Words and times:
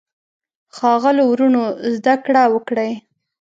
ښاغلو 0.75 1.23
وروڼو 1.29 1.63
زده 1.95 2.15
کړه 2.25 2.43
وکړئ. 2.53 2.91